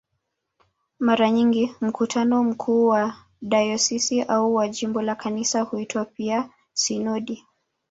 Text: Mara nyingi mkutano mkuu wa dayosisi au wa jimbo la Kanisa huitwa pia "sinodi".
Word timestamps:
Mara 0.99 1.31
nyingi 1.31 1.75
mkutano 1.81 2.43
mkuu 2.43 2.87
wa 2.87 3.15
dayosisi 3.41 4.21
au 4.23 4.55
wa 4.55 4.67
jimbo 4.67 5.01
la 5.01 5.15
Kanisa 5.15 5.61
huitwa 5.61 6.05
pia 6.05 6.49
"sinodi". 6.73 7.43